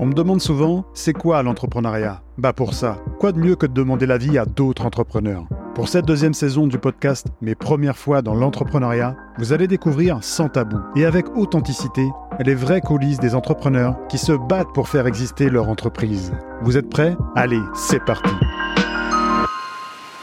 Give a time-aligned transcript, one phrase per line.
[0.00, 2.22] On me demande souvent, c'est quoi l'entrepreneuriat?
[2.38, 5.44] Bah pour ça, quoi de mieux que de demander l'avis à d'autres entrepreneurs?
[5.74, 10.48] Pour cette deuxième saison du podcast Mes premières fois dans l'entrepreneuriat, vous allez découvrir sans
[10.48, 12.08] tabou et avec authenticité
[12.38, 16.32] les vraies coulisses des entrepreneurs qui se battent pour faire exister leur entreprise.
[16.62, 17.16] Vous êtes prêts?
[17.34, 18.30] Allez, c'est parti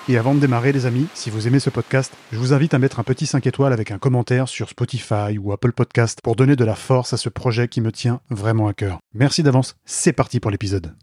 [0.08, 2.80] et avant de démarrer, les amis, si vous aimez ce podcast, je vous invite à
[2.80, 6.55] mettre un petit 5 étoiles avec un commentaire sur Spotify ou Apple Podcast pour donner
[6.55, 8.99] de la force à ce projet qui me tient vraiment à cœur.
[9.13, 10.94] Merci d'avance, c'est parti pour l'épisode.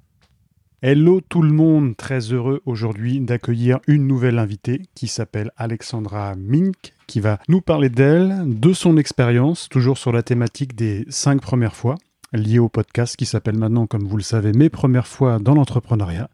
[0.83, 6.93] Hello tout le monde, très heureux aujourd'hui d'accueillir une nouvelle invitée qui s'appelle Alexandra Mink,
[7.07, 11.77] qui va nous parler d'elle, de son expérience, toujours sur la thématique des 5 premières
[11.77, 11.96] fois,
[12.32, 16.29] liées au podcast qui s'appelle maintenant, comme vous le savez, Mes premières fois dans l'entrepreneuriat.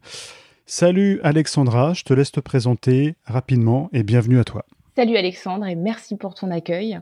[0.71, 4.65] Salut Alexandra, je te laisse te présenter rapidement et bienvenue à toi.
[4.95, 6.99] Salut Alexandre et merci pour ton accueil.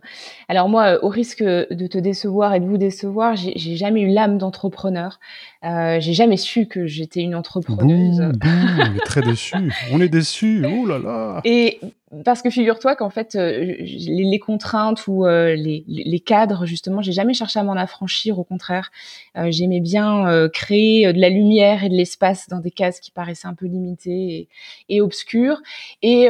[0.48, 4.08] Alors moi, euh, au risque de te décevoir et de vous décevoir, j'ai jamais eu
[4.08, 5.19] l'âme d'entrepreneur.
[5.66, 8.22] Euh, j'ai jamais su que j'étais une entrepreneuse.
[8.22, 9.73] on est très déçus.
[9.91, 10.66] On est déçus.
[10.66, 11.41] Oh là là.
[11.44, 11.81] Et
[12.23, 17.33] parce que figure-toi qu'en fait, euh, les, contraintes ou euh, les, cadres, justement, j'ai jamais
[17.33, 18.39] cherché à m'en affranchir.
[18.39, 18.91] Au contraire,
[19.36, 23.47] euh, j'aimais bien créer de la lumière et de l'espace dans des cases qui paraissaient
[23.47, 24.47] un peu limitées
[24.88, 25.61] et, obscures.
[26.02, 26.30] Et,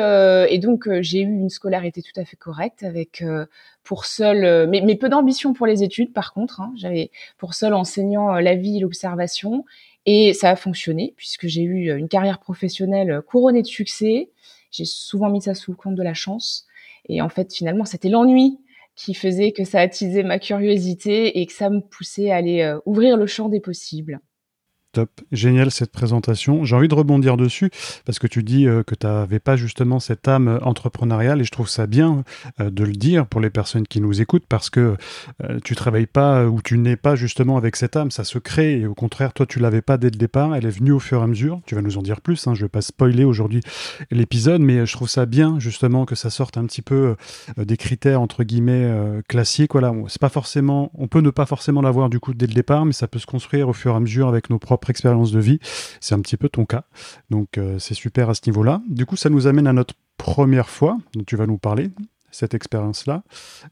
[0.59, 3.23] donc, j'ai eu une scolarité tout à fait correcte avec
[3.83, 6.11] pour seul, mais, mais peu d'ambition pour les études.
[6.11, 9.64] Par contre, hein, j'avais pour seul enseignant la vie et l'observation.
[10.09, 14.30] Et ça a fonctionné puisque j'ai eu une carrière professionnelle couronnée de succès.
[14.78, 16.67] J'ai souvent mis ça sous le compte de la chance.
[17.09, 18.59] Et en fait, finalement, c'était l'ennui
[18.95, 22.80] qui faisait que ça attisait ma curiosité et que ça me poussait à aller euh,
[22.86, 24.20] ouvrir le champ des possibles.
[24.98, 26.66] Top, génial cette présentation.
[26.66, 27.70] J'ai envie de rebondir dessus
[28.06, 31.52] parce que tu dis euh, que tu n'avais pas justement cette âme entrepreneuriale et je
[31.52, 32.23] trouve ça bien
[32.59, 34.95] euh, de le dire pour les personnes qui nous écoutent parce que
[35.44, 38.80] euh, tu travailles pas ou tu n'es pas justement avec cette âme, ça se crée
[38.80, 41.22] et au contraire toi tu l'avais pas dès le départ, elle est venue au fur
[41.22, 41.61] et à mesure.
[41.67, 43.61] Tu vas nous en dire plus, hein, je vais pas spoiler aujourd'hui
[44.10, 47.16] l'épisode, mais je trouve ça bien justement que ça sorte un petit peu
[47.55, 48.92] des critères entre guillemets
[49.27, 49.73] classiques.
[49.73, 52.83] Voilà, c'est pas forcément, on peut ne pas forcément l'avoir du coup dès le départ,
[52.83, 55.39] mais ça peut se construire au fur et à mesure avec nos propres expérience de
[55.39, 55.59] vie.
[55.99, 56.86] C'est un petit peu ton cas.
[57.30, 58.81] Donc euh, c'est super à ce niveau-là.
[58.89, 61.92] Du coup, ça nous amène à notre première fois dont tu vas nous parler,
[62.32, 63.23] cette expérience-là,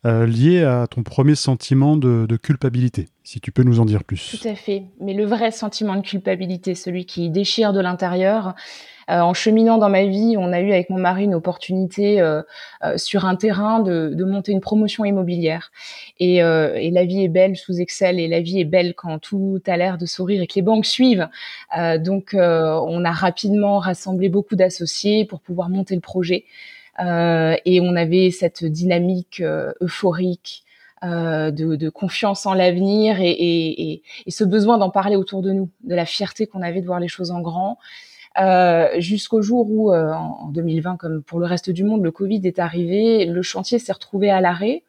[0.06, 3.08] euh, liée à ton premier sentiment de, culpabilité.
[3.24, 4.38] Si tu peux nous en dire plus.
[4.40, 4.84] Tout à fait.
[5.00, 8.54] Mais le vrai sentiment de culpabilité, celui qui déchire de l'intérieur,
[9.10, 12.42] euh, en cheminant dans ma vie, on a eu avec mon mari une opportunité euh,
[12.98, 15.72] sur un terrain de, de, monter une promotion immobilière.
[16.20, 19.78] Et, la vie est belle sous Excel et la vie est belle quand tout a
[19.78, 21.28] l'air de sourire et que les banques suivent.
[22.00, 26.46] donc, on a rapidement rassemblé beaucoup d'associés pour pouvoir monter le projet.
[27.00, 29.42] Et on avait cette dynamique
[29.82, 30.64] euphorique.
[31.04, 35.52] Euh, de, de, confiance en l'avenir et, et, et, ce besoin d'en parler autour de
[35.52, 37.78] nous, de la fierté qu'on avait de voir les choses en grand
[38.40, 42.42] euh, jusqu'au jour où, euh, en 2020, comme pour le reste du monde, le Covid
[42.46, 44.84] est arrivé, le chantier s'est retrouvé à l'arrêt.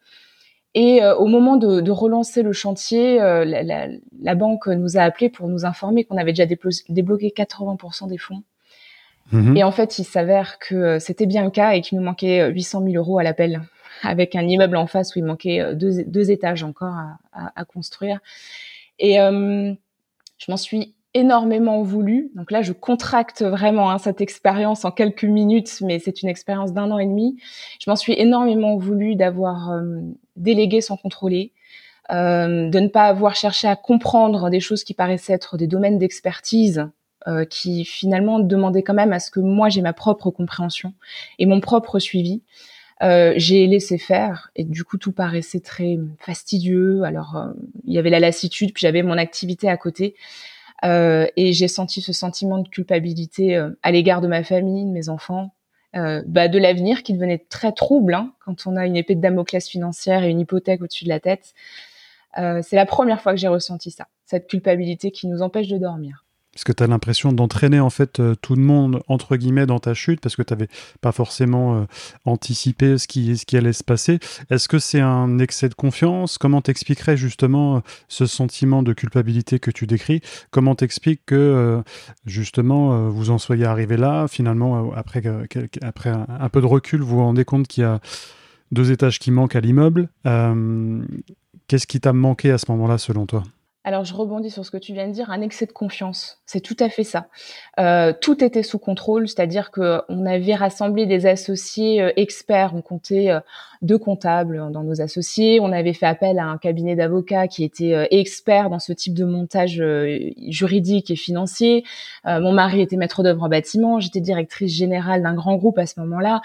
[0.73, 3.87] Et euh, au moment de, de, relancer le chantier, la, la,
[4.21, 6.45] la, banque nous a appelé pour nous informer qu'on avait déjà
[6.89, 8.43] débloqué 80% des fonds.
[9.31, 9.57] Mhm.
[9.57, 12.83] Et en fait, il s'avère que c'était bien le cas et qu'il nous manquait 800
[12.83, 13.61] 000 euros à l'appel,
[14.03, 16.95] avec un immeuble en face où il manquait deux, deux étages encore
[17.33, 18.19] à, construire.
[18.99, 19.73] Et euh,
[20.37, 22.31] je m'en suis énormément voulu.
[22.35, 26.73] Donc là, je contracte vraiment hein, cette expérience en quelques minutes, mais c'est une expérience
[26.73, 27.37] d'un an et demi.
[27.79, 29.99] Je m'en suis énormément voulu d'avoir euh,
[30.35, 31.53] délégué sans contrôler,
[32.11, 35.97] euh, de ne pas avoir cherché à comprendre des choses qui paraissaient être des domaines
[35.97, 36.87] d'expertise.
[37.27, 40.93] Euh, qui finalement demandaient quand même à ce que moi j'ai ma propre compréhension
[41.39, 42.41] et mon propre suivi.
[43.03, 47.03] Euh, j'ai laissé faire et du coup tout paraissait très fastidieux.
[47.03, 47.51] Alors euh,
[47.83, 50.15] il y avait la lassitude, puis j'avais mon activité à côté.
[50.83, 55.53] Et j'ai senti ce sentiment de culpabilité à l'égard de ma famille, de mes enfants,
[55.93, 59.67] bah, de l'avenir qui devenait très trouble hein, quand on a une épée de Damoclès
[59.67, 61.55] financière et une hypothèque au-dessus de la tête.
[62.35, 66.26] C'est la première fois que j'ai ressenti ça, cette culpabilité qui nous empêche de dormir.
[66.57, 69.77] Est-ce que tu as l'impression d'entraîner en fait euh, tout le monde entre guillemets dans
[69.77, 70.69] ta chute parce que tu n'avais
[71.01, 71.85] pas forcément euh,
[72.25, 74.17] anticipé ce qui, ce qui allait se passer.
[74.49, 76.39] Est-ce que c'est un excès de confiance?
[76.39, 80.21] Comment t'expliquerais justement euh, ce sentiment de culpabilité que tu décris?
[80.49, 81.83] Comment t'expliques que
[82.25, 84.27] justement vous en soyez arrivé là?
[84.27, 85.21] Finalement, après,
[85.83, 87.99] après un, peu de recul, vous vous rendez compte qu'il y a
[88.71, 90.09] deux étages qui manquent à l'immeuble.
[91.67, 93.43] Qu'est-ce qui t'a manqué à ce moment-là selon toi?
[93.87, 96.39] Alors, je rebondis sur ce que tu viens de dire, un excès de confiance.
[96.45, 97.27] C'est tout à fait ça.
[97.79, 102.73] Euh, tout était sous contrôle, c'est-à-dire que on avait rassemblé des associés euh, experts.
[102.75, 103.39] On comptait euh,
[103.81, 105.61] deux comptables dans nos associés.
[105.61, 109.23] On avait fait appel à un cabinet d'avocats qui était expert dans ce type de
[109.23, 109.81] montage
[110.49, 111.85] juridique et financier.
[112.25, 114.01] mon mari était maître d'œuvre en bâtiment.
[114.01, 116.41] J'étais directrice générale d'un grand groupe à ce moment-là.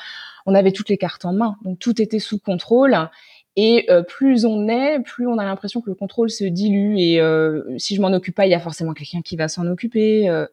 [0.47, 3.09] On avait toutes les cartes en main, donc tout était sous contrôle.
[3.57, 6.97] Et euh, plus on est, plus on a l'impression que le contrôle se dilue.
[6.99, 9.67] Et euh, si je m'en occupe pas, il y a forcément quelqu'un qui va s'en
[9.67, 10.29] occuper.
[10.29, 10.47] Euh.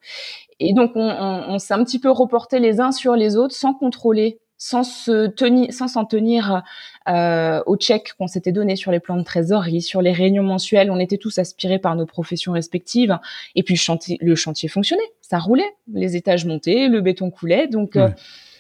[0.60, 3.56] et donc on, on, on s'est un petit peu reporté les uns sur les autres,
[3.56, 6.62] sans contrôler, sans se tenir, sans s'en tenir
[7.08, 10.92] euh, au check qu'on s'était donné sur les plans de trésorerie, sur les réunions mensuelles.
[10.92, 13.18] On était tous aspirés par nos professions respectives.
[13.56, 17.68] Et puis le chantier, le chantier fonctionnait, ça roulait, les étages montaient, le béton coulait.
[17.68, 17.98] Donc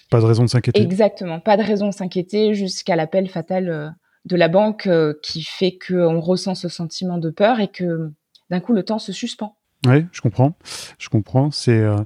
[0.10, 0.82] pas de raison de s'inquiéter.
[0.82, 3.94] Exactement, pas de raison de s'inquiéter jusqu'à l'appel fatal
[4.26, 8.12] de la banque euh, qui fait qu'on ressent ce sentiment de peur et que
[8.50, 9.56] d'un coup le temps se suspend.
[9.88, 10.58] Oui, je comprends.
[10.98, 11.52] Je comprends.
[11.52, 11.98] C'est euh,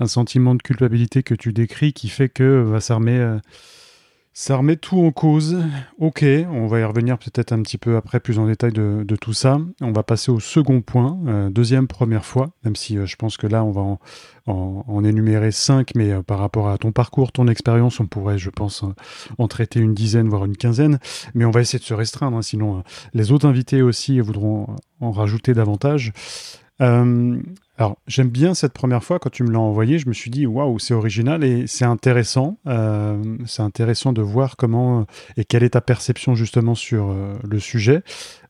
[0.00, 3.38] un sentiment de culpabilité que tu décris qui fait que va s'armer euh,
[4.34, 5.58] ça remet tout en cause.
[5.98, 9.34] Ok, on va y revenir peut-être un petit peu après plus en détail de, tout
[9.34, 9.60] ça.
[9.80, 13.36] On va passer au second point, euh, deuxième première fois, même si euh, je pense
[13.36, 13.98] que là on va
[14.46, 18.50] en, énumérer cinq, mais euh, par rapport à ton parcours, ton expérience, on pourrait, je
[18.50, 18.84] pense,
[19.38, 20.98] en traiter une dizaine, voire une quinzaine.
[21.34, 22.82] Mais on va essayer de se restreindre, hein, sinon
[23.12, 26.12] les autres invités aussi voudront en rajouter davantage.
[27.82, 29.98] Alors, j'aime bien cette première fois quand tu me l'as envoyé.
[29.98, 32.56] Je me suis dit, waouh, c'est original et c'est intéressant.
[32.68, 35.04] Euh, c'est intéressant de voir comment euh,
[35.36, 38.02] et quelle est ta perception justement sur euh, le sujet.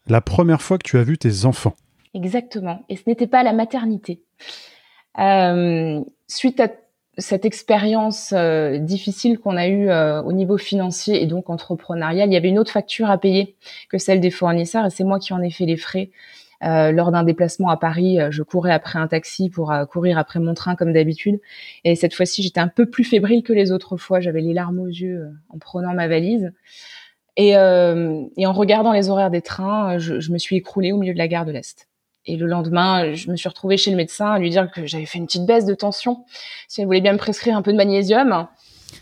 [0.07, 1.75] La première fois que tu as vu tes enfants.
[2.13, 2.85] Exactement.
[2.91, 4.21] Et ce n'était pas la maternité.
[6.29, 6.69] suite à
[7.17, 8.35] cette expérience
[8.81, 12.73] difficile qu'on a eue au niveau financier et donc entrepreneurial, il y avait une autre
[12.73, 13.57] facture à payer
[13.89, 16.11] que celle des fournisseurs et c'est moi qui en ai fait les frais.
[16.65, 20.17] Euh, lors d'un déplacement à Paris, euh, je courais après un taxi pour euh, courir
[20.17, 21.41] après mon train comme d'habitude.
[21.83, 24.21] Et cette fois-ci, j'étais un peu plus fébrile que les autres fois.
[24.21, 26.53] J'avais les larmes aux yeux en prenant ma valise.
[27.37, 31.29] Et, en regardant les horaires des trains, je, me suis écroulée au milieu de la
[31.29, 31.89] gare de l'Est.
[32.27, 35.07] Et le lendemain, je me suis retrouvée chez le médecin à lui dire que j'avais
[35.07, 36.25] fait une petite baisse de tension,
[36.69, 38.47] si elle voulait bien me prescrire un peu de magnésium.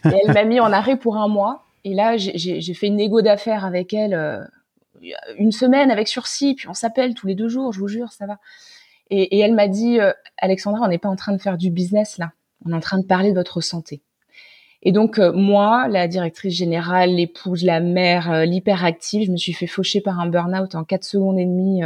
[0.06, 1.64] Et elle m'a mis en arrêt pour un mois.
[1.84, 4.48] Et là, j'ai fait une négo d'affaires avec elle
[5.38, 8.26] une semaine avec sursis, puis on s'appelle tous les deux jours, je vous jure, ça
[8.26, 8.38] va.
[9.10, 12.16] Et, elle m'a dit, euh, Alexandra, on n'est pas en train de faire du business
[12.18, 12.32] là,
[12.64, 14.02] on est en train de parler de votre santé.
[14.82, 19.52] Et donc euh, moi, la directrice générale, l'épouse, la mère, euh, l'hyperactive, je me suis
[19.52, 21.82] fait faucher par un burn-out en 4 secondes et demie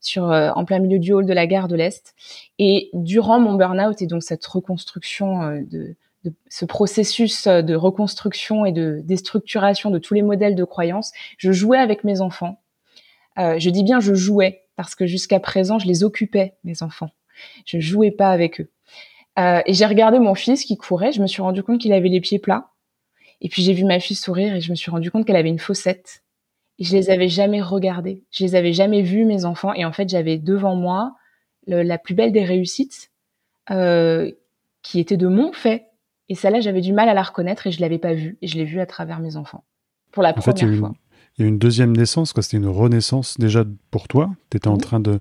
[0.00, 2.14] sur en plein milieu du hall de la gare de l'Est.
[2.58, 5.96] Et durant mon burn-out et donc cette reconstruction de,
[6.48, 11.52] ce processus euh, de reconstruction et de déstructuration de tous les modèles de croyances, je
[11.52, 12.60] jouais avec mes enfants.
[13.38, 17.10] Euh, je dis bien je jouais parce que jusqu'à présent je les occupais mes enfants.
[17.64, 18.70] Je jouais pas avec eux.
[19.38, 21.12] Euh, et j'ai regardé mon fils qui courait.
[21.12, 22.70] Je me suis rendu compte qu'il avait les pieds plats.
[23.40, 25.48] Et puis j'ai vu ma fille sourire et je me suis rendu compte qu'elle avait
[25.48, 26.24] une fossette.
[26.80, 28.24] Et je les avais jamais regardés.
[28.32, 29.72] Je les avais jamais vus mes enfants.
[29.74, 31.14] Et en fait j'avais devant moi
[31.66, 33.10] la plus belle des réussites
[33.68, 35.87] qui était de mon fait
[36.28, 38.38] et celle-là, j'avais du mal à la reconnaître et je l'avais pas vue.
[38.42, 39.64] Et je l'ai vue à travers mes enfants.
[40.12, 40.92] Pour la première fois.
[41.38, 44.30] Il y a une deuxième naissance, c'était une renaissance déjà pour toi.
[44.50, 45.20] Tu étais en train de,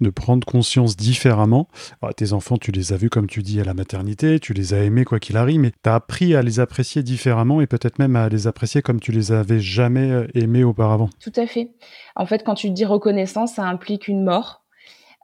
[0.00, 1.68] de, prendre conscience différemment.
[2.16, 4.82] tes enfants, tu les as vus, comme tu dis, à la maternité, tu les as
[4.82, 8.16] aimés quoi qu'il arrive, mais tu as appris à les apprécier différemment et peut-être même
[8.16, 11.10] à les apprécier comme tu les avais jamais euh, aimés auparavant.
[11.20, 11.70] Tout à fait.
[12.16, 14.64] En fait, quand tu dis reconnaissance, ça implique une mort.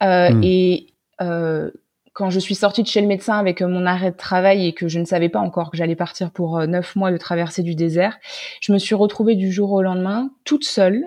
[0.03, 0.43] Euh, hmm.
[0.43, 0.89] Et
[1.23, 1.71] euh,
[2.15, 4.73] quand je suis sortie de chez le médecin avec euh, mon arrêt de travail et
[4.73, 7.63] que je ne savais pas encore que j'allais partir pour euh, neuf mois de traversée
[7.63, 8.19] du désert,
[8.61, 11.05] je me suis retrouvée du jour au lendemain toute seule,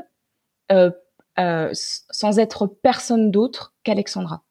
[0.72, 0.92] euh,
[1.40, 4.44] euh, sans être personne d'autre qu'Alexandra.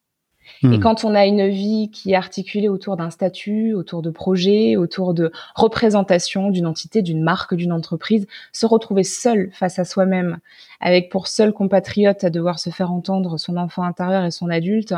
[0.63, 0.73] Hmm.
[0.73, 4.77] Et quand on a une vie qui est articulée autour d'un statut, autour de projets,
[4.77, 10.39] autour de représentation d'une entité, d'une marque, d'une entreprise, se retrouver seul face à soi-même,
[10.81, 14.95] avec pour seul compatriote à devoir se faire entendre son enfant intérieur et son adulte,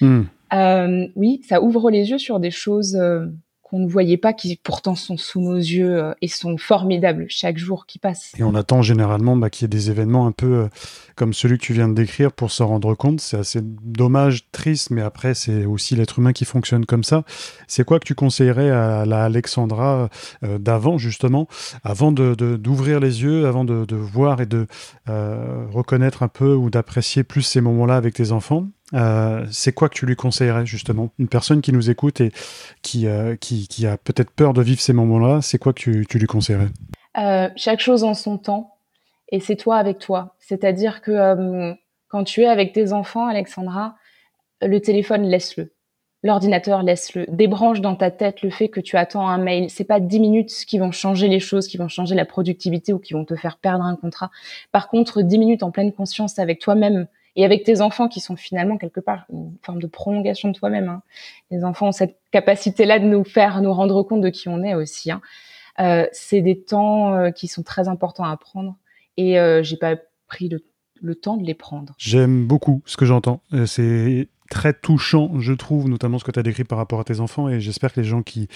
[0.00, 0.24] hmm.
[0.52, 3.26] Euh, oui, ça ouvre les yeux sur des choses euh,
[3.62, 7.56] qu'on ne voyait pas, qui pourtant sont sous nos yeux euh, et sont formidables chaque
[7.56, 8.32] jour qui passe.
[8.36, 10.68] Et on attend généralement bah, qu'il y ait des événements un peu
[11.14, 13.20] comme celui que tu viens de décrire pour s'en rendre compte.
[13.20, 17.22] C'est assez dommage, triste, mais après, c'est aussi l'être humain qui fonctionne comme ça.
[17.68, 20.08] C'est quoi que tu conseillerais à la Alexandra
[20.42, 21.46] d'avant, justement,
[21.84, 24.66] avant d'ouvrir de, les yeux, avant de, de voir et de
[25.06, 28.66] reconnaître un peu ou d'apprécier plus ces moments-là avec tes enfants?
[28.94, 31.10] Euh, c'est quoi que tu lui conseillerais justement?
[31.18, 32.32] Une personne qui nous écoute et
[32.82, 36.26] qui, euh, qui, a peut-être peur de vivre ces moments-là, c'est quoi que tu, lui
[36.26, 36.68] conseillerais?
[37.18, 38.74] Euh, Chaque chose en son temps
[39.30, 40.34] et c'est toi avec toi.
[40.38, 41.74] C'est-à-dire que
[42.08, 43.94] Quand tu es avec tes enfants, Alexandra,
[44.60, 45.72] le téléphone, laisse-le.
[46.22, 47.24] L'ordinateur, laisse-le.
[47.28, 49.70] Débranche dans ta tête le fait que tu attends un mail.
[49.70, 52.98] C'est pas dix minutes qui vont changer les choses, qui vont changer la productivité ou
[52.98, 54.30] qui vont te faire perdre un contrat.
[54.70, 57.06] Par contre, dix minutes en pleine conscience avec toi-même
[57.40, 60.90] et avec tes enfants qui sont finalement quelque part une forme de prolongation de toi-même.
[60.90, 61.02] Hein.
[61.50, 64.74] Les enfants ont cette capacité-là de nous faire nous rendre compte de qui on est
[64.74, 65.10] aussi.
[65.10, 65.22] Hein.
[65.78, 68.76] Euh, c'est des temps euh, qui sont très importants à prendre
[69.16, 69.96] et euh, j'ai pas
[70.28, 70.62] pris le,
[71.00, 71.94] le, temps de les prendre.
[71.96, 73.40] J'aime beaucoup ce que j'entends.
[73.54, 77.04] Euh, c'est très touchant, je trouve, notamment ce que tu as décrit par rapport à
[77.04, 78.48] tes enfants et j'espère que les gens qui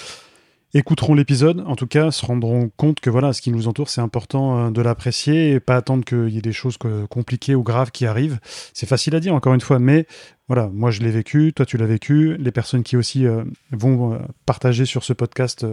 [0.74, 4.00] écouteront l'épisode, en tout cas, se rendront compte que voilà, ce qui nous entoure, c'est
[4.00, 6.76] important euh, de l'apprécier et pas attendre qu'il y ait des choses
[7.08, 8.40] compliquées ou graves qui arrivent.
[8.72, 10.06] C'est facile à dire, encore une fois, mais
[10.48, 14.14] voilà, moi je l'ai vécu, toi tu l'as vécu, les personnes qui aussi euh, vont
[14.14, 15.64] euh, partager sur ce podcast,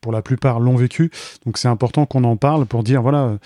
[0.00, 1.10] pour la plupart, l'ont vécu.
[1.46, 3.38] Donc c'est important qu'on en parle pour dire, voilà,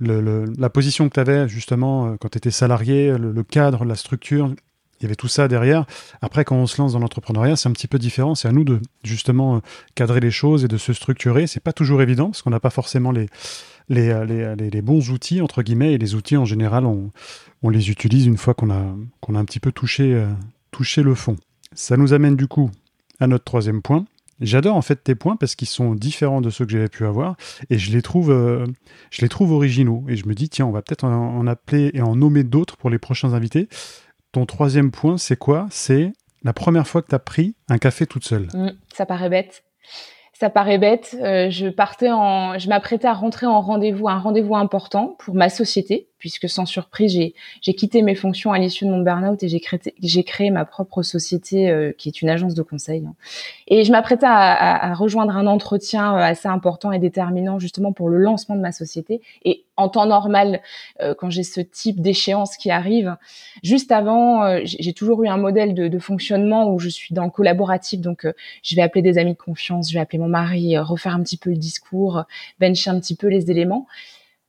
[0.00, 4.52] la position que tu avais justement quand tu étais salarié, le, cadre, la structure,
[5.04, 5.84] il y avait tout ça derrière.
[6.22, 8.34] Après, quand on se lance dans l'entrepreneuriat, c'est un petit peu différent.
[8.34, 9.60] C'est à nous de justement
[9.94, 11.46] cadrer les choses et de se structurer.
[11.46, 13.26] C'est pas toujours évident parce qu'on n'a pas forcément les,
[13.90, 15.92] les, les, les, bons outils, entre guillemets.
[15.92, 17.10] Et les outils, en général, on,
[17.62, 20.26] on les utilise une fois qu'on a, a un petit peu touché, euh,
[20.70, 21.36] touché le fond.
[21.74, 22.70] Ça nous amène du coup
[23.20, 24.06] à notre troisième point.
[24.40, 27.36] J'adore en fait tes points parce qu'ils sont différents de ceux que j'avais pu avoir
[27.70, 28.66] et je les trouve, euh,
[29.10, 30.02] je les trouve originaux.
[30.08, 32.90] Et je me dis tiens, on va peut-être en appeler et en nommer d'autres pour
[32.90, 33.68] les prochains invités
[34.34, 35.68] ton troisième point, c'est quoi?
[35.70, 36.12] C'est
[36.42, 38.48] la première fois que tu as pris un café toute seule.
[38.52, 39.62] Mmh, ça paraît bête.
[40.44, 41.16] Ça paraît bête.
[41.22, 45.48] Euh, je partais en, je m'apprêtais à rentrer en rendez-vous, un rendez-vous important pour ma
[45.48, 47.12] société, puisque sans surprise,
[47.62, 51.70] j'ai, quitté mes fonctions à l'issue de mon burn-out et j'ai créé, ma propre société
[51.70, 53.04] euh, qui est une agence de conseil.
[53.06, 53.14] Hein.
[53.68, 58.18] Et je m'apprêtais à, rejoindre un entretien euh, assez important et déterminant justement pour le
[58.18, 59.22] lancement de ma société.
[59.46, 60.60] Et en temps normal,
[61.18, 63.16] quand j'ai ce type d'échéance qui arrive,
[63.64, 67.30] juste avant, j'ai toujours eu un modèle de, de, fonctionnement où je suis dans le
[67.30, 68.00] collaboratif.
[68.00, 68.24] Donc,
[68.62, 71.36] je vais appeler des amis de confiance, je vais appeler mon mari, refaire un petit
[71.36, 72.24] peu le discours,
[72.58, 73.86] bencher un petit peu les éléments.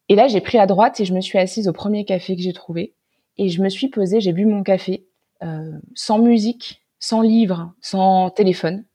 [0.09, 2.41] Et là, j'ai pris à droite et je me suis assise au premier café que
[2.41, 2.93] j'ai trouvé.
[3.37, 5.05] Et je me suis posée, j'ai bu mon café,
[5.43, 8.85] euh, sans musique, sans livre, sans téléphone.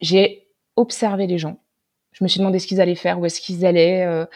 [0.00, 1.58] J'ai observé les gens.
[2.12, 4.04] Je me suis demandé ce qu'ils allaient faire, où est-ce qu'ils allaient.
[4.04, 4.26] Euh,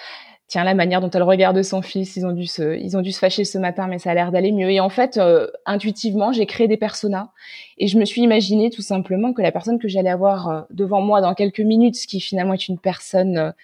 [0.51, 3.13] tiens, la manière dont elle regarde son fils, ils ont dû se, ils ont dû
[3.13, 4.69] se fâcher ce matin, mais ça a l'air d'aller mieux.
[4.69, 7.31] Et en fait, euh, intuitivement, j'ai créé des personas
[7.79, 11.01] et je me suis imaginé tout simplement que la personne que j'allais avoir euh, devant
[11.03, 13.55] moi dans quelques minutes, ce qui finalement est une personne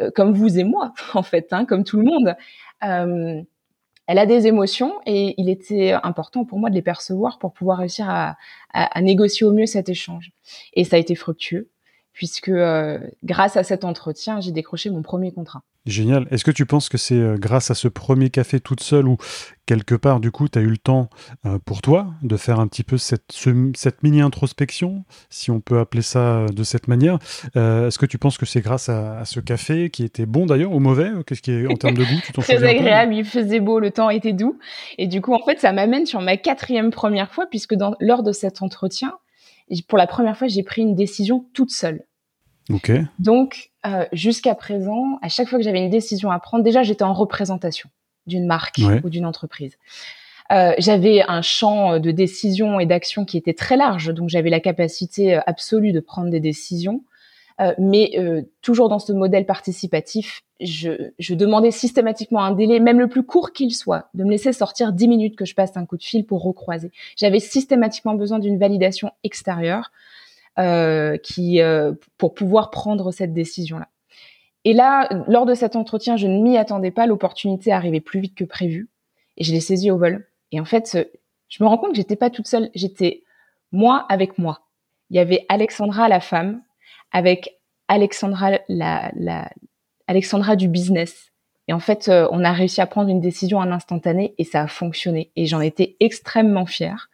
[0.00, 2.36] euh, comme vous et moi, en fait, hein, comme tout le monde.
[4.10, 7.78] Elle a des émotions et il était important pour moi de les percevoir pour pouvoir
[7.78, 8.36] réussir à,
[9.02, 10.32] négocier au mieux cet échange.
[10.72, 11.68] Et ça a été fructueux
[12.14, 12.50] puisque
[13.22, 15.62] grâce à cet entretien, j'ai décroché mon premier contrat.
[15.86, 16.26] Génial.
[16.30, 19.16] Est-ce que tu penses que c'est euh, grâce à ce premier café toute seule ou
[19.64, 21.08] quelque part, du coup, tu as eu le temps
[21.46, 23.32] euh, pour toi de faire un petit peu cette,
[23.74, 27.18] cette mini-introspection, si on peut appeler ça de cette manière?
[27.54, 30.80] Est-ce que tu penses que c'est grâce à, ce café qui était bon d'ailleurs ou
[30.80, 31.10] mauvais?
[31.26, 34.10] Qu'est-ce qui est en termes de goût tu Très agréable, il faisait beau, le temps
[34.10, 34.58] était doux.
[34.98, 38.22] Et du coup, en fait, ça m'amène sur ma quatrième première fois, puisque dans, lors
[38.22, 39.14] de cet entretien,
[39.88, 42.04] pour la première fois, j'ai pris une décision toute seule.
[43.18, 47.04] Donc, euh, jusqu'à présent, à chaque fois que j'avais une décision à prendre, déjà, j'étais
[47.04, 47.88] en représentation
[48.26, 49.78] d'une marque ou d'une entreprise.
[50.50, 54.60] Euh, j'avais un champ de décision et d'action qui était très large, donc j'avais la
[54.60, 57.02] capacité euh, absolue de prendre des décisions.
[57.60, 63.00] Euh, mais euh, toujours dans ce modèle participatif, je, je, demandais systématiquement un délai, même
[63.00, 65.84] le plus court qu'il soit, de me laisser sortir dix minutes que je passe un
[65.84, 66.92] coup de fil pour recroiser.
[67.16, 70.27] J'avais systématiquement besoin d'une validation extérieure euh,
[71.22, 73.88] qui euh, pour pouvoir prendre cette décision-là.
[74.64, 77.06] Et là, lors de cet entretien, je ne m'y attendais pas.
[77.06, 78.88] L'opportunité arrivait plus vite que prévu,
[79.36, 80.26] et je l'ai saisie au vol.
[80.50, 80.98] Et en fait,
[81.48, 82.70] je me rends compte que j'étais pas toute seule.
[82.74, 83.22] J'étais
[83.72, 84.66] moi avec moi.
[85.10, 86.62] Il y avait Alexandra la femme,
[87.12, 89.10] avec Alexandra la,
[90.06, 91.32] Alexandra du business.
[91.68, 94.62] Et en fait, euh, on a réussi à prendre une décision en instantané et ça
[94.62, 95.30] a fonctionné.
[95.36, 97.10] Et j'en étais extrêmement fière.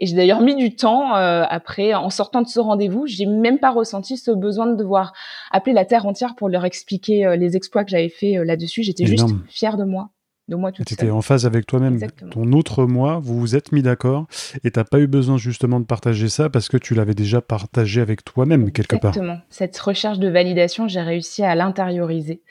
[0.00, 3.58] Et j'ai d'ailleurs mis du temps euh, après, en sortant de ce rendez-vous, j'ai même
[3.58, 5.12] pas ressenti ce besoin de devoir
[5.50, 8.82] appeler la terre entière pour leur expliquer euh, les exploits que j'avais fait euh, là-dessus.
[8.82, 10.10] J'étais juste fière de moi.
[10.48, 12.00] De moi Tu étais en phase avec toi-même.
[12.32, 14.26] Ton autre moi, vous vous êtes mis d'accord
[14.64, 18.00] et t'as pas eu besoin justement de partager ça parce que tu l'avais déjà partagé
[18.00, 19.10] avec toi-même quelque part.
[19.10, 19.38] Exactement.
[19.48, 22.42] Cette recherche de validation, j'ai réussi à l'intérioriser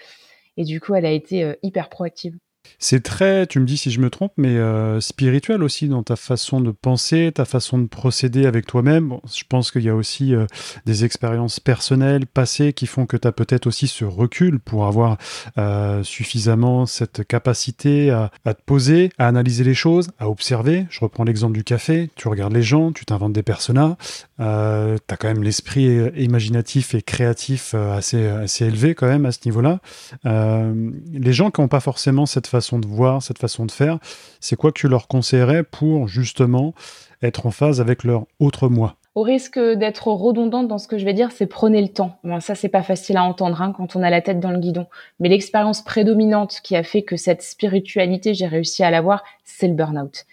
[0.56, 2.38] et du coup, elle a été hyper proactive.
[2.78, 6.16] C'est très, tu me dis si je me trompe, mais euh, spirituel aussi dans ta
[6.16, 9.18] façon de penser, ta façon de procéder avec toi-même.
[9.34, 10.46] je pense qu'il y a aussi euh,
[10.86, 15.18] des expériences personnelles, passées, qui font que tu as peut-être aussi ce recul pour avoir
[15.58, 20.86] euh, suffisamment cette capacité à, te poser, à analyser les choses, à observer.
[20.90, 23.98] Je reprends l'exemple du café, tu regardes les gens, tu t'inventes des personas,
[24.38, 29.40] tu as quand même l'esprit imaginatif et créatif assez, assez élevé quand même à ce
[29.46, 29.80] niveau-là.
[30.24, 34.00] les gens qui n'ont pas forcément cette façon de voir, cette façon de faire,
[34.42, 36.74] c'est quoi que tu leur conseillerais pour justement
[37.22, 38.96] être en phase avec leur autre moi?
[39.16, 42.20] Au risque d'être redondante dans ce que je vais dire, c'est prenez le temps.
[42.42, 44.88] Ça, c'est pas facile à entendre hein, quand on a la tête dans le guidon.
[45.20, 49.74] Mais l'expérience prédominante qui a fait que cette spiritualité, j'ai réussi à l'avoir, c'est le
[49.74, 50.25] burn-out.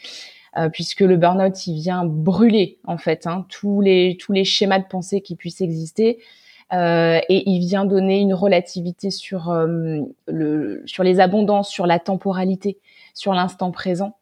[0.56, 4.78] Euh, puisque le burn-out, il vient brûler, en fait, hein, tous, les, tous les schémas
[4.78, 6.18] de pensée qui puissent exister.
[6.72, 12.00] Euh, et il vient donner une relativité sur euh, le sur les abondances, sur la
[12.00, 12.78] temporalité,
[13.14, 14.16] sur l'instant présent.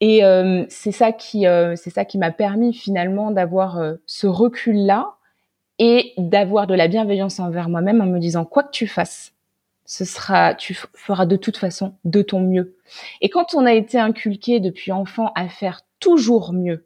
[0.00, 1.46] Et euh, c'est ça qui
[1.76, 5.14] c'est ça qui m'a permis finalement d'avoir ce recul là
[5.78, 9.32] et d'avoir de la bienveillance envers moi-même en me disant quoi que tu fasses,
[9.86, 12.76] ce sera tu feras de toute façon de ton mieux.
[13.22, 16.84] Et quand on a été inculqué depuis enfant à faire toujours mieux,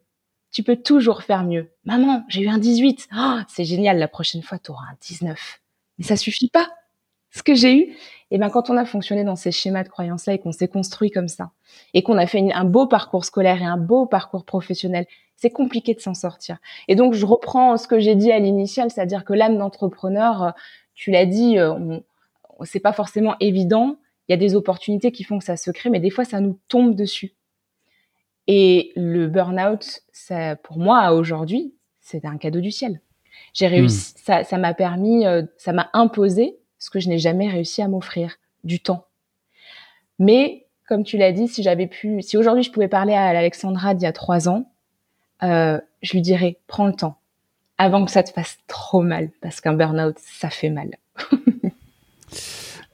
[0.53, 1.71] tu peux toujours faire mieux.
[1.85, 3.09] Maman, j'ai eu un 18.
[3.49, 5.61] c'est génial, la prochaine fois, tu auras un 19.
[5.99, 6.69] Mais ça suffit pas.
[7.33, 9.89] Ce que j'ai eu, et eh ben quand on a fonctionné dans ces schémas de
[9.89, 11.53] croyances-là et qu'on s'est construit comme ça,
[11.95, 15.95] et qu'on a fait un beau parcours scolaire et un beau parcours professionnel, c'est compliqué
[15.95, 16.59] de s'en sortir.
[16.89, 20.51] Et donc, je reprends ce que j'ai dit à l'initial, c'est-à-dire que l'âme d'entrepreneur, euh,
[20.95, 21.99] tu l'as dit, euh,
[22.65, 23.97] c'est pas forcément évident.
[24.29, 26.41] Il y a des opportunités qui font que ça se crée, mais des fois, ça
[26.41, 27.33] nous tombe dessus.
[28.47, 33.01] Et le burn-out, ça, pour moi, aujourd'hui, c'est un cadeau du ciel.
[33.55, 34.45] J'ai réussi, hmm.
[34.45, 38.37] ça, m'a permis, euh, ça m'a imposé ce que je n'ai jamais réussi à m'offrir,
[38.65, 39.07] du temps.
[40.19, 43.95] Mais, comme tu l'as dit, si j'avais pu, si aujourd'hui je pouvais parler à Alexandra
[43.95, 44.71] d'il y a trois ans,
[45.43, 47.17] euh, je lui dirais, prends le temps,
[47.79, 50.91] avant que ça te fasse trop mal, parce qu'un burn-out, ça fait mal.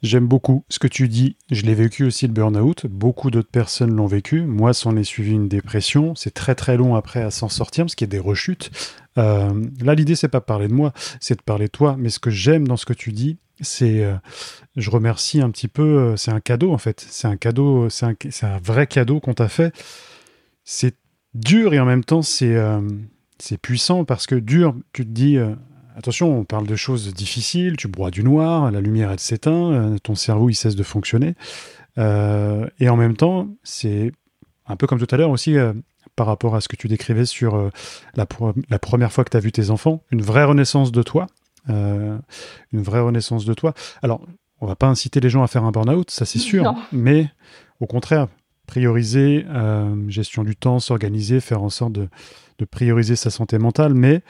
[0.07, 1.37] J'aime beaucoup ce que tu dis.
[1.51, 2.87] Je l'ai vécu aussi le burn-out.
[2.87, 4.43] Beaucoup d'autres personnes l'ont vécu.
[4.43, 6.15] Moi, s'en est suivi une dépression.
[6.15, 8.71] C'est très très long après à s'en sortir parce qu'il y a des rechutes.
[9.19, 11.97] Euh, là, l'idée, c'est pas parler de moi, c'est de parler de toi.
[11.99, 14.15] Mais ce que j'aime dans ce que tu dis, c'est, euh,
[14.77, 15.83] je remercie un petit peu.
[15.83, 17.05] Euh, c'est un cadeau en fait.
[17.11, 17.91] C'est un cadeau.
[17.91, 19.75] C'est un, un, vrai cadeau qu'on t'a fait.
[20.63, 20.95] C'est
[21.35, 22.57] dur et en même temps, c'est
[23.39, 25.37] c'est puissant parce que dur, tu te dis
[25.97, 29.99] Attention, on parle de choses difficiles, tu broies du noir, la lumière elle s'éteint, euh,
[29.99, 31.35] ton cerveau il cesse de fonctionner.
[31.97, 34.13] Euh, et en même temps, c'est
[34.67, 35.73] un peu comme tout à l'heure aussi, euh,
[36.15, 37.71] par rapport à ce que tu décrivais sur
[38.15, 38.27] la,
[38.69, 41.27] la, première fois que tu as vu tes enfants, une vraie renaissance de toi.
[41.69, 42.23] une
[42.73, 43.75] vraie renaissance de toi.
[44.03, 44.21] Alors,
[44.61, 47.29] on va pas inciter les gens à faire un burn-out, ça c'est sûr, mais
[47.81, 48.29] au contraire,
[48.67, 49.45] prioriser,
[50.09, 52.09] gestion du temps, s'organiser, faire en sorte de,
[52.59, 54.23] de, prioriser sa santé mentale, mais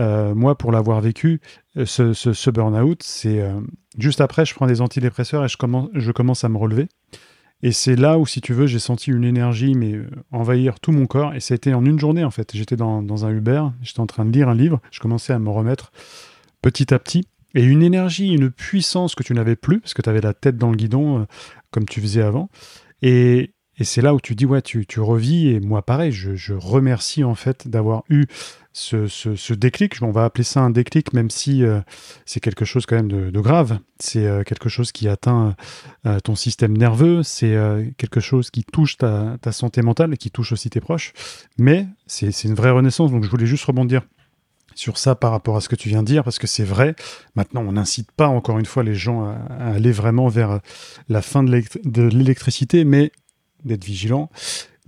[0.00, 1.40] euh, moi, pour l'avoir vécu,
[1.76, 3.60] euh, ce, burn-out, c'est euh,
[3.98, 5.56] juste après, je prends des antidépresseurs et je
[6.12, 6.88] commence, à me relever.
[7.62, 9.98] Et c'est là où, si tu veux, j'ai senti une énergie mais
[10.30, 11.34] envahir tout mon corps.
[11.34, 12.52] Et ça a été en une journée, en fait.
[12.54, 15.50] J'étais dans, un Uber, j'étais en train de lire un livre, je commençais à me
[15.50, 15.90] remettre
[16.62, 17.26] petit à petit.
[17.54, 20.56] Et une énergie, une puissance que tu n'avais plus, parce que tu avais la tête
[20.56, 21.26] dans le guidon,
[21.72, 22.48] comme tu faisais avant.
[23.02, 26.34] Et, et c'est là où tu dis, ouais, tu, tu revis, et moi pareil, je,
[26.34, 28.26] je remercie en fait d'avoir eu
[28.72, 29.96] ce, ce, ce, déclic.
[30.02, 31.80] On va appeler ça un déclic, même si euh,
[32.26, 33.78] c'est quelque chose quand même de, grave.
[33.98, 35.56] C'est euh, quelque chose qui atteint
[36.06, 37.56] euh, ton système nerveux, c'est
[37.96, 41.12] quelque chose qui touche ta, ta, santé mentale et qui touche aussi tes proches.
[41.58, 44.02] Mais c'est une vraie renaissance, donc je voulais juste rebondir
[44.74, 46.94] sur ça par rapport à ce que tu viens de dire, parce que c'est vrai.
[47.34, 50.60] Maintenant, on n'incite pas encore une fois les gens à, à aller vraiment vers
[51.08, 53.10] la fin de l'électricité, mais
[53.64, 54.30] d'être vigilant.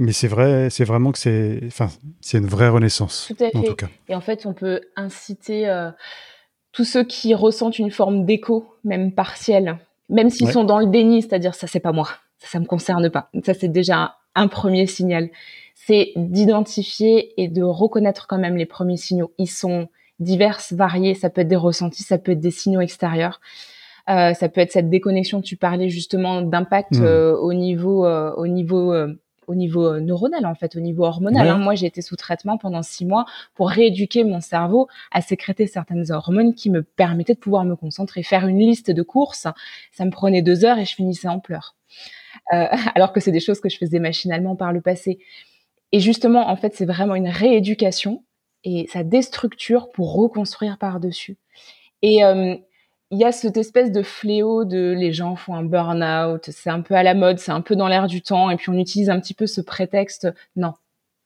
[0.01, 1.91] Mais c'est vrai, c'est vraiment que c'est, enfin,
[2.23, 3.27] c'est une vraie renaissance.
[3.29, 3.57] Tout à fait.
[3.57, 3.89] En tout cas.
[4.09, 5.91] Et en fait, on peut inciter euh,
[6.73, 9.77] tous ceux qui ressentent une forme d'écho, même partielle,
[10.09, 12.09] même s'ils sont dans le déni, c'est-à-dire ça, c'est pas moi,
[12.39, 13.29] ça, ça me concerne pas.
[13.45, 15.29] Ça, c'est déjà un, premier signal.
[15.75, 19.33] C'est d'identifier et de reconnaître quand même les premiers signaux.
[19.37, 21.15] Ils sont divers, variés.
[21.15, 23.43] Ça peut être des ressentis, ça peut être des signaux extérieurs.
[24.09, 25.43] Euh, ça peut être cette déconnexion.
[25.43, 27.05] Tu parlais justement d'impact hmm.
[27.05, 28.95] euh, au niveau, au niveau,
[29.51, 31.49] au niveau neuronal en fait, au niveau hormonal.
[31.49, 31.59] Hein.
[31.59, 36.13] Moi, j'ai été sous traitement pendant six mois pour rééduquer mon cerveau à sécréter certaines
[36.13, 38.23] hormones qui me permettaient de pouvoir me concentrer.
[38.23, 39.49] Faire une liste de courses,
[39.93, 41.75] ça me prenait deux heures et je finissais en pleurs.
[42.51, 45.19] alors que c'est des choses que je faisais machinalement par le passé.
[45.93, 48.25] Et justement, en fait, c'est vraiment une rééducation
[48.63, 51.39] et ça déstructure pour reconstruire par-dessus.
[52.03, 52.23] Et
[53.11, 56.81] il y a cette espèce de fléau de les gens font un burn-out, c'est un
[56.81, 59.11] peu à la mode, c'est un peu dans l'air du temps, et puis on utilise
[59.11, 60.29] un petit peu ce prétexte.
[60.55, 60.75] Non,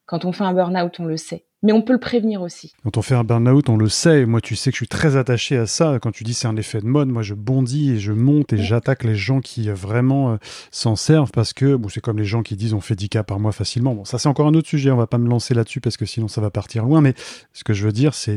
[0.07, 1.45] quand on fait un burn-out, on le sait.
[1.63, 2.75] Mais on peut le prévenir aussi.
[2.83, 4.27] Quand on fait un burn-out, on le sait.
[4.27, 5.99] Moi, tu sais que je suis très attaché à ça.
[6.01, 8.59] Quand tu dis c'est un effet de mode, moi, je bondis et je monte et
[8.59, 10.37] j'attaque les gens qui euh, vraiment euh,
[10.71, 13.23] s'en servent parce que bon, c'est comme les gens qui disent on fait 10 cas
[13.23, 13.95] par mois facilement.
[13.95, 14.91] Bon, ça, c'est encore un autre sujet.
[14.91, 17.01] On va pas me lancer là-dessus parce que sinon, ça va partir loin.
[17.01, 17.15] Mais
[17.55, 18.37] ce que je veux dire, c'est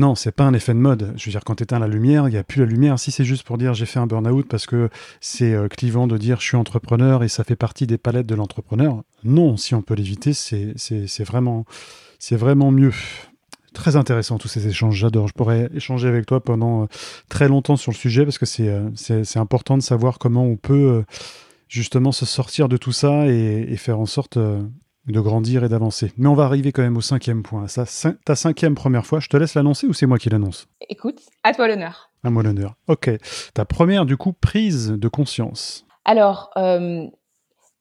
[0.00, 1.12] non, c'est pas un effet de mode.
[1.16, 2.98] Je veux dire, quand tu éteins la lumière, il n'y a plus la lumière.
[2.98, 4.88] Si c'est juste pour dire j'ai fait un burn-out parce que
[5.20, 8.34] c'est euh, clivant de dire je suis entrepreneur et ça fait partie des palettes de
[8.34, 11.66] l'entrepreneur, non, si on peut l'éviter, c'est vraiment,
[12.30, 12.94] vraiment mieux.
[13.74, 15.28] Très intéressant tous ces échanges, j'adore.
[15.28, 16.86] Je pourrais échanger avec toi pendant euh,
[17.28, 21.04] très longtemps sur le sujet parce que euh, c'est important de savoir comment on peut
[21.68, 24.38] justement se sortir de tout ça et faire en sorte
[25.06, 26.12] de grandir et d'avancer.
[26.16, 27.66] Mais on va arriver quand même au cinquième point.
[27.68, 27.84] Ça,
[28.24, 30.68] ta cinquième première fois, je te laisse l'annoncer ou c'est moi qui l'annonce?
[30.88, 32.10] Écoute, à toi l'honneur.
[32.22, 32.74] À moi l'honneur.
[32.86, 33.10] Ok.
[33.54, 35.86] Ta première, du coup, prise de conscience.
[36.04, 37.06] Alors, euh,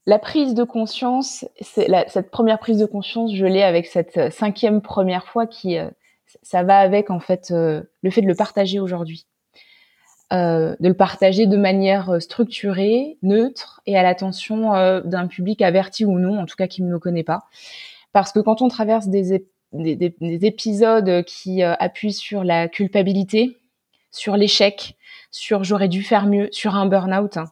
[0.05, 5.27] la prise de conscience, cette première prise de conscience, je l'ai avec cette cinquième première
[5.27, 5.89] fois qui, euh,
[6.41, 9.25] ça va avec en fait euh, le fait de le partager aujourd'hui.
[10.31, 15.59] Euh, de le partager de manière euh, structurée, neutre et à l'attention euh, d'un public
[15.63, 17.45] averti ou non, en tout cas qui ne me connaît pas.
[18.13, 23.57] Parce que quand on traverse des, des, épisodes qui appuient sur la culpabilité,
[24.11, 24.97] sur l'échec,
[25.31, 27.45] sur j'aurais dû faire mieux, sur un burn-out, hein,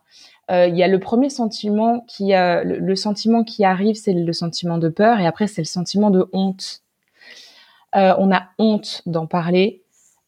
[0.50, 4.80] il y a le premier sentiment qui, le, le, sentiment qui arrive, c'est le sentiment
[4.80, 6.82] de peur, et après c'est le sentiment de honte.
[7.94, 9.84] on a honte d'en parler.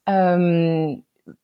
[0.09, 0.95] Euh,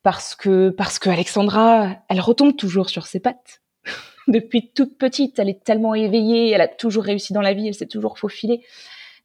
[0.04, 3.62] parce que parce que Alexandra, elle retombe toujours sur ses pattes.
[4.28, 7.76] Depuis toute petite, elle est tellement éveillée, elle a toujours réussi dans la vie, elle
[7.76, 8.64] s'est toujours faufilée.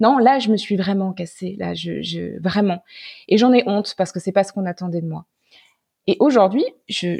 [0.00, 1.56] Non, là, je me suis vraiment cassée.
[1.58, 1.74] Là,
[2.40, 2.82] vraiment.
[3.28, 5.26] Et j'en ai honte parce que c'est pas ce qu'on attendait de moi.
[6.06, 7.18] Et aujourd'hui, je,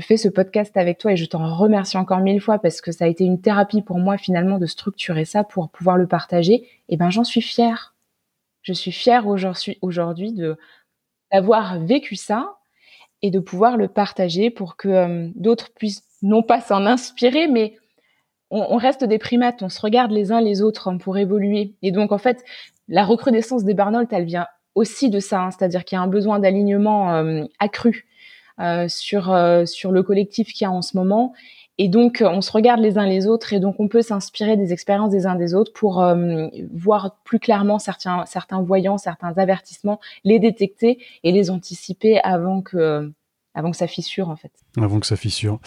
[0.00, 3.04] fais ce podcast avec toi et je t'en remercie encore mille fois parce que ça
[3.04, 6.66] a été une thérapie pour moi finalement de structurer ça pour pouvoir le partager.
[6.88, 7.94] Et ben, j'en suis fière.
[8.62, 9.26] Je suis fière
[9.82, 10.56] aujourd'hui de
[11.30, 12.57] d'avoir vécu ça
[13.22, 17.76] et de pouvoir le partager pour que euh, d'autres puissent non pas s'en inspirer, mais
[18.50, 21.74] on, reste des primates, on se regarde les uns les autres hein, pour évoluer.
[21.82, 22.42] Et donc en fait,
[22.88, 26.08] la recrudescence des burn elle vient aussi de ça, hein, c'est-à-dire qu'il y a un
[26.08, 28.06] besoin d'alignement euh, accru
[28.58, 29.24] euh, sur
[29.66, 31.34] sur le collectif qu'il y a en ce moment.
[31.78, 34.72] Et donc, on se regarde les uns les autres et donc on peut s'inspirer des
[34.72, 36.04] expériences des uns des autres pour
[36.72, 43.12] voir plus clairement certains, certains voyants, certains avertissements, les détecter et les anticiper avant que,
[43.54, 44.52] avant que ça fissure en fait.
[44.76, 45.60] Avant que ça fissure.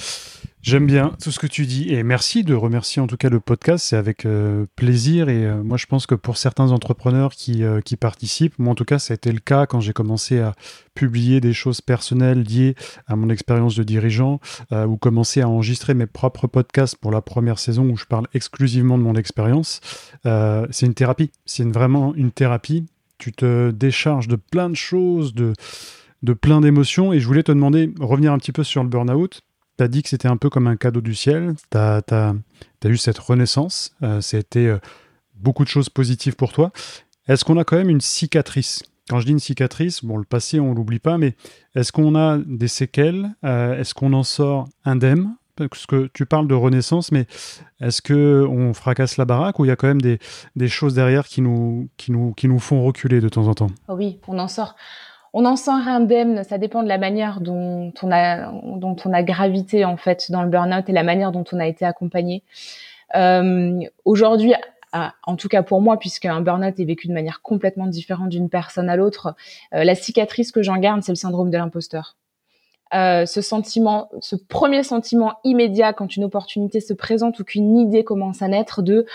[0.61, 3.39] J'aime bien tout ce que tu dis et merci de remercier en tout cas le
[3.39, 7.63] podcast, c'est avec euh, plaisir et euh, moi je pense que pour certains entrepreneurs qui,
[7.63, 10.39] euh, qui participent, moi en tout cas ça a été le cas quand j'ai commencé
[10.39, 10.53] à
[10.93, 12.75] publier des choses personnelles liées
[13.07, 14.39] à mon expérience de dirigeant
[14.71, 18.97] ou commencer à enregistrer mes propres podcasts pour la première saison où je parle exclusivement
[18.97, 19.79] de mon expérience.
[20.23, 22.85] c'est une thérapie, c'est vraiment une thérapie.
[23.17, 25.53] Tu te décharges de plein de choses, de
[26.23, 27.13] de plein d'émotions.
[27.13, 29.41] Et je voulais te demander, revenir un petit peu sur le burn-out.
[29.77, 31.55] Tu as dit que c'était un peu comme un cadeau du ciel.
[31.71, 32.33] Tu as,
[32.85, 33.95] eu cette renaissance.
[34.03, 34.79] Euh, C'était euh,
[35.35, 36.71] beaucoup de choses positives pour toi.
[37.27, 38.83] Est-ce qu'on a quand même une cicatrice?
[39.09, 41.35] Quand je dis une cicatrice, bon, le passé, on l'oublie pas, mais
[41.75, 43.31] est-ce qu'on a des séquelles?
[43.43, 45.35] Euh, Est-ce qu'on en sort indemne?
[45.55, 47.27] Parce que tu parles de renaissance, mais
[47.81, 50.17] est-ce que on fracasse la baraque ou il y a quand même des,
[50.55, 53.67] des choses derrière qui nous, qui, nous, qui nous font reculer de temps en temps?
[53.89, 54.75] Oui, on en sort
[55.33, 60.29] on en sort indemne, ça dépend de la manière dont on a gravité en fait
[60.29, 62.43] dans le burn-out et la manière dont on a été accompagné.
[63.15, 64.53] Euh, Aujourd'hui,
[64.93, 68.49] en tout cas pour moi, puisque un burn-out est vécu de manière complètement différente d'une
[68.49, 69.35] personne à l'autre,
[69.73, 72.17] euh, la cicatrice que j'en garde, c'est le syndrome de l'imposteur.
[72.93, 78.03] Euh, ce sentiment, ce premier sentiment immédiat quand une opportunité se présente ou qu'une idée
[78.03, 79.05] commence à naître de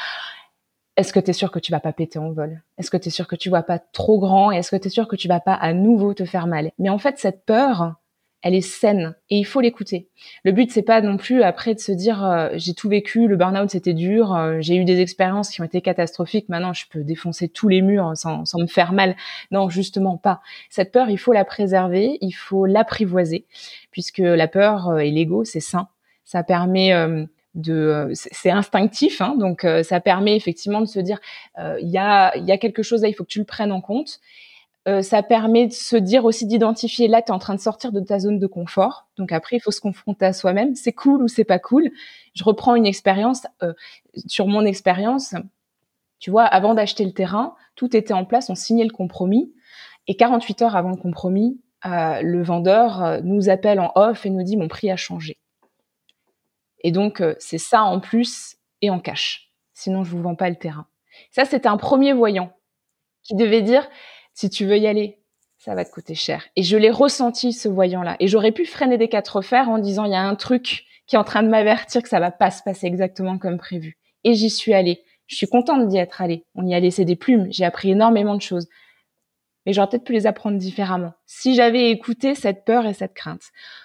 [0.97, 2.63] est-ce que tu es sûr que tu vas pas péter en vol?
[2.79, 4.51] Est-ce que tu es sûr que tu vas pas trop grand?
[4.51, 6.71] Est-ce que tu es sûr que tu vas pas à nouveau te faire mal?
[6.79, 7.97] Mais en fait, cette peur,
[8.43, 10.09] elle est saine et il faut l'écouter.
[10.45, 13.37] Le but c'est pas non plus après de se dire euh, j'ai tout vécu, le
[13.37, 17.03] burn-out c'était dur, euh, j'ai eu des expériences qui ont été catastrophiques, maintenant je peux
[17.03, 19.17] défoncer tous les murs sans, sans me faire mal.
[19.51, 20.41] Non, justement pas.
[20.71, 23.47] Cette peur, il faut la préserver, il faut l'apprivoiser
[23.91, 25.89] puisque la peur euh, et l'ego c'est sain.
[26.25, 26.93] Ça permet
[27.57, 31.19] de c'est instinctif hein, donc euh, ça permet effectivement de se dire
[31.59, 33.45] euh, il y a il y a quelque chose là il faut que tu le
[33.45, 34.21] prennes en compte.
[34.89, 37.91] Euh, ça permet de se dire aussi d'identifier là tu es en train de sortir
[37.91, 39.09] de ta zone de confort.
[39.17, 40.77] Donc après il faut se confronter à soi-même.
[40.77, 41.91] C'est cool ou c'est pas cool.
[42.35, 43.47] Je reprends une expérience
[44.27, 45.35] sur mon expérience.
[46.21, 49.53] Tu vois avant d'acheter le terrain tout était en place on signait le compromis.
[50.09, 54.57] Et 48 heures avant le compromis le vendeur nous appelle en off et nous dit
[54.57, 55.39] mon prix a changé.
[56.87, 59.51] Et donc, c'est ça en plus et en cash.
[59.73, 60.87] Sinon, je vous vends pas le terrain.
[61.33, 62.53] Ça, c'était un premier voyant
[63.25, 63.89] qui devait dire,
[64.35, 65.19] si tu veux y aller,
[65.59, 66.47] ça va te coûter cher.
[66.55, 68.15] Et je l'ai ressenti, ce voyant-là.
[68.21, 71.17] Et j'aurais pu freiner des quatre fers en disant, il y a un truc qui
[71.17, 73.99] est en train de m'avertir que ça va pas se passer exactement comme prévu.
[74.23, 75.03] Et j'y suis allée.
[75.27, 76.45] Je suis contente d'y être allée.
[76.55, 77.49] On y a laissé des plumes.
[77.51, 78.69] J'ai appris énormément de choses.
[79.65, 83.43] Mais j'aurais peut-être pu les apprendre différemment si j'avais écouté cette peur et cette crainte.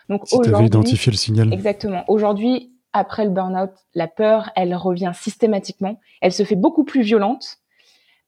[0.08, 1.52] Donc si tu avais identifié le signal.
[1.52, 2.06] Exactement.
[2.08, 6.00] Aujourd'hui, après le burn-out, la peur, elle revient systématiquement.
[6.22, 7.58] Elle se fait beaucoup plus violente.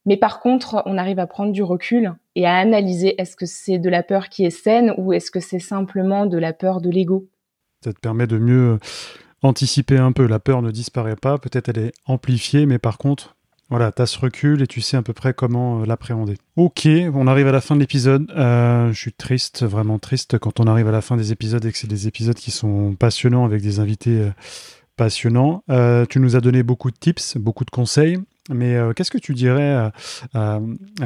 [0.05, 3.79] Mais par contre, on arrive à prendre du recul et à analyser est-ce que c'est
[3.79, 6.89] de la peur qui est saine ou est-ce que c'est simplement de la peur de
[6.89, 7.27] l'ego?
[7.83, 8.79] Ça te permet de mieux
[9.41, 10.27] anticiper un peu.
[10.27, 13.35] La peur ne disparaît pas, peut-être elle est amplifiée, mais par contre,
[13.69, 16.37] voilà, tu as ce recul et tu sais à peu près comment euh, l'appréhender.
[16.55, 18.29] Ok, on arrive à la fin de l'épisode.
[18.31, 21.71] Euh, je suis triste, vraiment triste quand on arrive à la fin des épisodes et
[21.71, 24.31] que c'est des épisodes qui sont passionnants avec des invités euh,
[24.95, 25.63] passionnants.
[26.09, 28.19] tu nous as donné beaucoup de tips, beaucoup de conseils,
[28.51, 29.89] mais qu'est-ce que tu dirais
[30.35, 30.59] à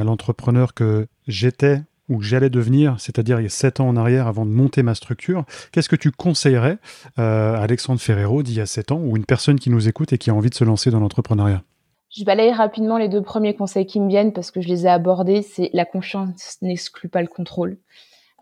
[0.03, 4.45] l'entrepreneur que j'étais où j'allais devenir, c'est-à-dire il y a sept ans en arrière avant
[4.45, 6.79] de monter ma structure, qu'est-ce que tu conseillerais
[7.15, 10.17] à Alexandre Ferrero d'il y a sept ans ou une personne qui nous écoute et
[10.17, 11.63] qui a envie de se lancer dans l'entrepreneuriat?
[12.09, 14.89] Je balaye rapidement les deux premiers conseils qui me viennent parce que je les ai
[14.89, 15.41] abordés.
[15.41, 17.77] C'est la confiance n'exclut pas le contrôle.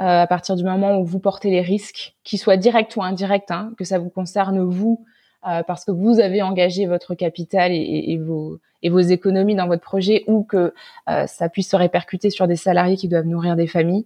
[0.01, 3.49] Euh, à partir du moment où vous portez les risques, qu'ils soient directs ou indirects,
[3.49, 5.05] hein, que ça vous concerne vous,
[5.47, 9.83] euh, parce que vous avez engagé votre capital et, vos, et vos économies dans votre
[9.83, 10.73] projet ou que
[11.09, 14.05] euh, ça puisse se répercuter sur des salariés qui doivent nourrir des familles.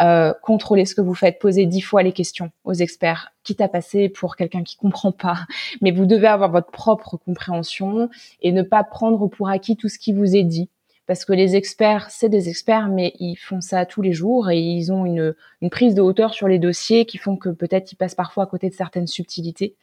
[0.00, 3.68] Euh, contrôlez ce que vous faites, posez dix fois les questions aux experts, quitte à
[3.68, 5.38] passer pour quelqu'un qui comprend pas.
[5.80, 8.08] Mais vous devez avoir votre propre compréhension
[8.42, 10.68] et ne pas prendre pour acquis tout ce qui vous est dit.
[11.06, 14.58] Parce que les experts, c'est des experts, mais ils font ça tous les jours et
[14.58, 17.96] ils ont une, une prise de hauteur sur les dossiers qui font que peut-être ils
[17.96, 19.76] passent parfois à côté de certaines subtilités.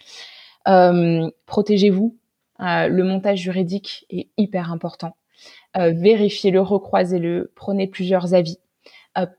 [0.67, 2.17] Euh, protégez-vous.
[2.59, 5.15] Euh, le montage juridique est hyper important.
[5.77, 8.57] Euh, vérifiez-le, recroisez-le, prenez plusieurs avis.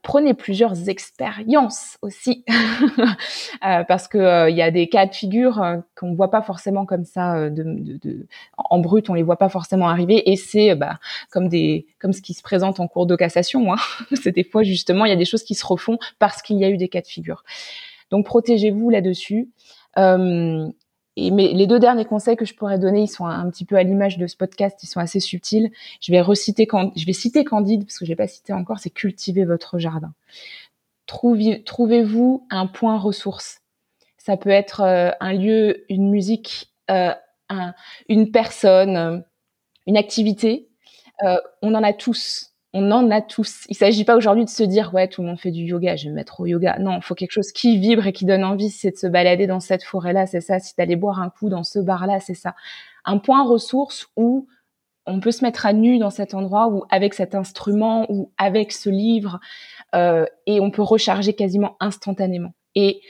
[0.01, 2.45] Prenez plusieurs expériences aussi,
[3.61, 5.61] parce que il y a des cas de figure
[5.97, 9.89] qu'on ne voit pas forcément comme ça, de, en brut, on les voit pas forcément
[9.89, 10.99] arriver, et c'est bah,
[11.31, 13.73] comme des, comme ce qui se présente en cours de cassation.
[13.73, 13.77] Hein.
[14.21, 16.65] c'est des fois justement, il y a des choses qui se refont parce qu'il y
[16.65, 17.43] a eu des cas de figure.
[18.11, 19.49] Donc protégez-vous là-dessus.
[19.97, 20.67] Euh,
[21.15, 23.75] et mais les deux derniers conseils que je pourrais donner, ils sont un, petit peu
[23.75, 25.71] à l'image de ce podcast, ils sont assez subtils.
[26.01, 29.45] Je vais reciter, je vais citer Candide parce que j'ai pas cité encore, c'est cultiver
[29.45, 30.13] votre jardin.
[31.05, 33.61] Trouvez-vous un point ressource?
[34.17, 37.13] Ça peut être euh, un lieu, une musique, euh,
[37.49, 37.73] un,
[38.07, 39.23] une personne,
[39.85, 40.69] une activité.
[41.23, 43.65] Euh, on en a tous on en a tous.
[43.69, 46.05] Il s'agit pas aujourd'hui de se dire ouais tout le monde fait du yoga, je
[46.05, 46.77] vais me mettre au yoga.
[46.79, 48.69] Non, il faut quelque chose qui vibre et qui donne envie.
[48.69, 50.59] C'est de se balader dans cette forêt là, c'est ça.
[50.59, 52.55] Si d'aller boire un coup dans ce bar là, c'est ça.
[53.05, 54.47] Un point ressource où
[55.05, 58.71] on peut se mettre à nu dans cet endroit ou avec cet instrument ou avec
[58.71, 59.39] ce livre
[59.93, 63.01] euh, et on peut recharger quasiment instantanément et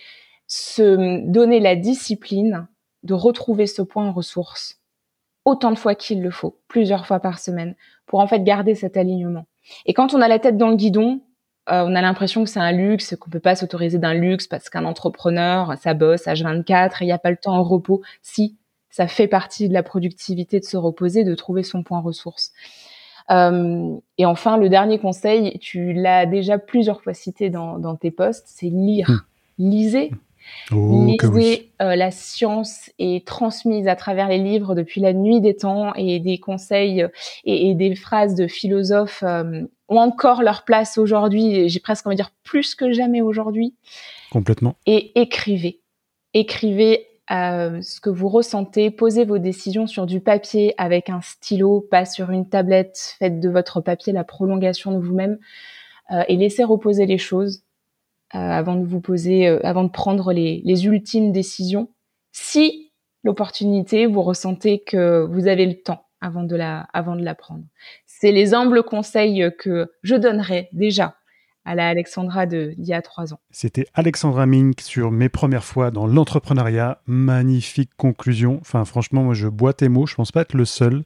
[0.48, 2.68] se donner la discipline
[3.04, 4.83] de retrouver ce point ressource
[5.46, 7.76] autant de fois qu'il le faut, plusieurs fois par semaine,
[8.06, 9.46] pour en fait garder cet alignement.
[9.86, 11.22] Et quand on a la tête dans le guidon,
[11.70, 14.70] euh, on a l'impression que c'est un luxe, qu'on peut pas s'autoriser d'un luxe parce
[14.70, 18.02] qu'un entrepreneur, ça bosse H24 et il n'y a pas le temps au repos.
[18.22, 18.58] Si,
[18.90, 22.52] ça fait partie de la productivité de se reposer, de trouver son point ressource.
[23.32, 28.12] Euh, et enfin, le dernier conseil, tu l'as déjà plusieurs fois cité dans, dans tes
[28.12, 29.10] posts, c'est lire.
[29.10, 29.22] Mmh.
[29.60, 30.12] Lisez,
[30.72, 35.56] Oh, Lisez, euh, la science est transmise à travers les livres depuis la nuit des
[35.56, 37.10] temps et des conseils euh,
[37.44, 41.70] et, des phrases de philosophes euh, ont encore leur place aujourd'hui.
[41.70, 43.76] J'ai presque envie de dire plus que jamais aujourd'hui.
[44.32, 44.76] Complètement.
[44.86, 45.82] Et écrivez,
[46.34, 52.06] écrivez ce que vous ressentez, posez vos décisions sur du papier avec un stylo, pas
[52.06, 53.16] sur une tablette.
[53.18, 55.40] Faites de votre papier la prolongation de vous-même
[56.28, 57.64] et laissez reposer les choses
[58.34, 61.90] avant de vous poser, euh, avant de prendre les, les ultimes décisions.
[62.32, 62.92] Si
[63.24, 67.64] l'opportunité, vous ressentez que vous avez le temps avant de la, avant de la prendre.
[68.06, 71.16] C'est les humbles conseils que je donnerais déjà
[71.66, 73.40] à la Alexandra d'il y a trois ans.
[73.52, 77.02] C'était Alexandra Mink sur mes premières fois dans l'entrepreneuriat.
[77.06, 78.58] Magnifique conclusion.
[78.62, 80.06] Enfin, franchement, moi, je bois tes mots.
[80.06, 81.04] Je pense pas être le seul.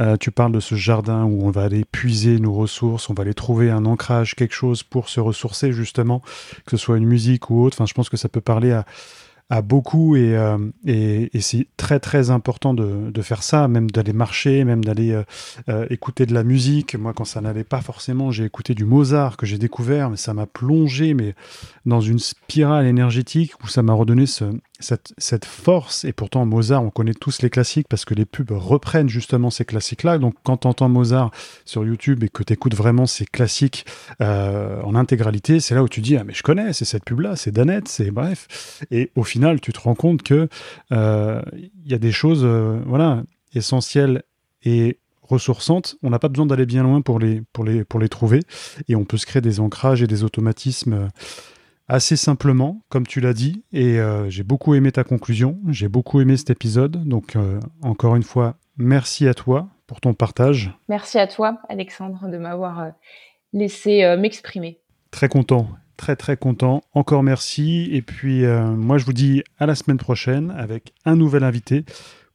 [0.00, 3.22] Euh, tu parles de ce jardin où on va aller puiser nos ressources, on va
[3.22, 6.22] aller trouver un ancrage, quelque chose pour se ressourcer, justement,
[6.64, 7.76] que ce soit une musique ou autre.
[7.76, 8.84] Enfin, je pense que ça peut parler à
[9.50, 10.36] à beaucoup et,
[10.84, 15.20] et, c'est très très important de, faire ça, même d'aller marcher, même d'aller
[15.88, 16.94] écouter de la musique.
[16.96, 20.34] Moi, quand ça n'allait pas forcément, j'ai écouté du Mozart que j'ai découvert, mais ça
[20.34, 21.34] m'a plongé mais
[21.86, 24.44] dans une spirale énergétique où ça m'a redonné ce,
[24.80, 26.04] cette, force.
[26.04, 29.64] Et pourtant, Mozart, on connaît tous les classiques parce que les pubs reprennent justement ces
[29.64, 30.18] classiques-là.
[30.18, 31.30] Donc, quand tu entends Mozart
[31.64, 33.86] sur YouTube et que tu écoutes vraiment ces classiques
[34.20, 37.36] euh, en intégralité, c'est là où tu dis Ah, mais je connais, c'est cette pub-là,
[37.36, 38.82] c'est Danette, c'est bref.
[38.90, 40.48] Et au final, tu te rends compte que
[40.92, 43.22] euh, il y a des choses euh, voilà,
[43.54, 44.22] essentielles
[44.62, 45.96] et ressourçantes.
[46.02, 48.40] On n'a pas besoin d'aller bien loin pour les, pour, les, pour les trouver.
[48.88, 51.10] Et on peut se créer des ancrages et des automatismes
[51.88, 56.20] assez simplement, comme tu l'as dit, et euh, j'ai beaucoup aimé ta conclusion, j'ai beaucoup
[56.20, 60.70] aimé cet épisode, donc euh, encore une fois, merci à toi pour ton partage.
[60.88, 62.90] Merci à toi, Alexandre, de m'avoir euh,
[63.54, 64.80] laissé m'exprimer.
[65.10, 69.74] Très content, très très content, encore merci, et puis moi je vous dis à la
[69.74, 71.86] semaine prochaine avec un nouvel invité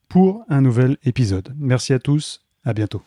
[0.10, 1.54] pour un nouvel épisode.
[1.60, 3.04] Merci à tous, à bientôt.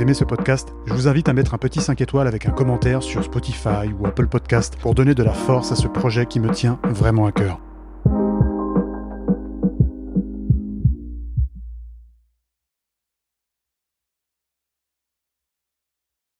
[0.00, 3.02] Aimez ce podcast, je vous invite à mettre un petit 5 étoiles avec un commentaire
[3.02, 6.50] sur Spotify ou Apple Podcast pour donner de la force à ce projet qui me
[6.50, 7.60] tient vraiment à cœur.